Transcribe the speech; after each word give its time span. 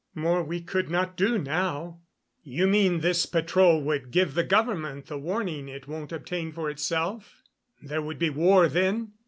More 0.15 0.41
we 0.43 0.61
could 0.61 0.89
not 0.89 1.15
do 1.15 1.37
now." 1.37 1.99
"You 2.43 2.65
mean 2.65 3.01
this 3.01 3.27
patrol 3.27 3.83
would 3.83 4.09
give 4.09 4.33
the 4.33 4.43
government 4.43 5.05
the 5.05 5.19
warning 5.19 5.69
it 5.69 5.87
won't 5.87 6.11
obtain 6.11 6.51
for 6.51 6.71
itself? 6.71 7.43
There 7.83 8.01
would 8.01 8.17
be 8.17 8.31
war 8.31 8.67
then? 8.67 9.11